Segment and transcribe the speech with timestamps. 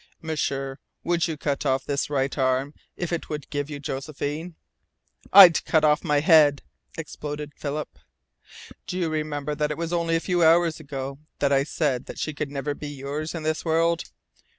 [0.19, 4.55] "M'sieur, you would cut off this right arm if it would give you Josephine?"
[5.31, 6.63] "I'd cut off my head!"
[6.97, 7.99] exploded Philip.
[8.87, 12.33] "Do you remember that it was only a few hours ago that I said she
[12.33, 14.05] could never be yours in this world?"